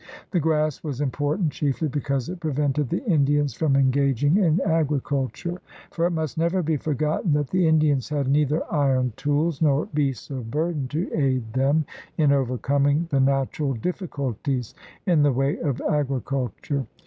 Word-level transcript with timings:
The 0.31 0.39
grass 0.39 0.83
was 0.83 0.99
important 0.99 1.51
chiefly 1.51 1.87
because 1.87 2.27
it 2.27 2.39
prevented 2.39 2.89
the 2.89 3.05
Indians 3.05 3.53
from 3.53 3.75
engaging 3.75 4.37
in 4.37 4.59
agriculture, 4.65 5.61
for 5.91 6.07
it 6.07 6.09
must 6.09 6.39
never 6.39 6.63
be 6.63 6.75
forgotten 6.75 7.33
that 7.33 7.51
the 7.51 7.67
Indians 7.67 8.09
had 8.09 8.27
neither 8.27 8.63
iron 8.73 9.13
tools 9.15 9.61
nor 9.61 9.85
beasts 9.93 10.31
of 10.31 10.49
burden 10.49 10.87
to 10.87 11.07
aid 11.13 11.53
them 11.53 11.85
in 12.17 12.31
overcoming 12.31 13.09
the 13.11 13.19
natural 13.19 13.75
difficulties 13.75 14.73
in 15.05 15.21
the 15.21 15.31
way 15.31 15.59
of 15.59 15.79
agriculture. 15.87 16.87